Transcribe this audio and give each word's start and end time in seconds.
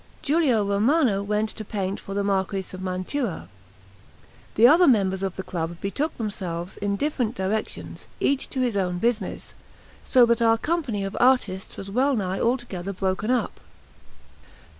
Giulio 0.23 0.65
Romano 0.65 1.21
went 1.21 1.49
to 1.49 1.63
paint 1.63 1.99
for 1.99 2.15
the 2.15 2.23
Marquis 2.23 2.65
of 2.73 2.81
Mantua. 2.81 3.47
The 4.55 4.67
other 4.67 4.87
members 4.87 5.21
of 5.21 5.35
the 5.35 5.43
club 5.43 5.77
betook 5.79 6.17
themselves 6.17 6.77
in 6.77 6.95
different 6.95 7.35
directions, 7.35 8.07
each 8.19 8.49
to 8.49 8.61
his 8.61 8.75
own 8.75 8.97
business; 8.97 9.53
so 10.03 10.25
that 10.25 10.41
our 10.41 10.57
company 10.57 11.03
of 11.03 11.15
artists 11.19 11.77
was 11.77 11.91
well 11.91 12.15
nigh 12.15 12.39
altogether 12.39 12.93
broken 12.93 13.29
up. 13.29 13.59